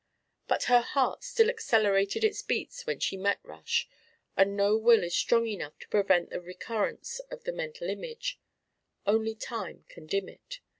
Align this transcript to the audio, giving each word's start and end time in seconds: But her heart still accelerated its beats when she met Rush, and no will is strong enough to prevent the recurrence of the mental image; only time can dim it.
But 0.47 0.63
her 0.63 0.79
heart 0.81 1.23
still 1.23 1.47
accelerated 1.47 2.23
its 2.23 2.41
beats 2.41 2.87
when 2.87 2.99
she 2.99 3.15
met 3.17 3.37
Rush, 3.43 3.87
and 4.35 4.57
no 4.57 4.75
will 4.75 5.03
is 5.03 5.15
strong 5.15 5.45
enough 5.45 5.77
to 5.77 5.87
prevent 5.89 6.31
the 6.31 6.41
recurrence 6.41 7.19
of 7.29 7.43
the 7.43 7.53
mental 7.53 7.87
image; 7.87 8.39
only 9.05 9.35
time 9.35 9.85
can 9.89 10.07
dim 10.07 10.27
it. 10.27 10.61